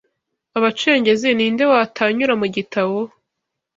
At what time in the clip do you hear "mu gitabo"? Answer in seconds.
2.41-2.97